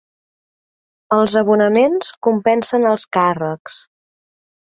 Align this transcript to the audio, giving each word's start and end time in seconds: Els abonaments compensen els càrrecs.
Els 1.17 1.33
abonaments 1.41 2.09
compensen 2.29 2.89
els 2.93 3.05
càrrecs. 3.17 3.77